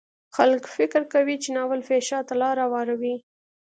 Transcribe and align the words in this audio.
خلک 0.35 0.63
فکر 0.75 1.01
کوي 1.13 1.35
چې 1.43 1.49
ناول 1.57 1.81
فحشا 1.89 2.19
ته 2.27 2.33
لار 2.41 2.57
هواروي. 2.65 3.15